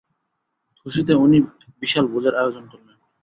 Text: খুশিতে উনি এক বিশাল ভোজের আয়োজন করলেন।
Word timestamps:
খুশিতে 0.77 1.13
উনি 1.15 1.37
এক 1.37 1.47
বিশাল 1.81 2.05
ভোজের 2.07 2.33
আয়োজন 2.35 2.65
করলেন। 2.67 2.97